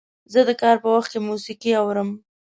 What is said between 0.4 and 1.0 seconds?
د کار په